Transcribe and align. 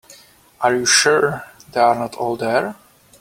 Are 0.61 0.73
you 0.75 0.87
sure 0.87 1.45
they 1.71 1.79
are 1.79 1.93
not 1.93 2.15
all 2.15 2.35
there? 2.35 2.75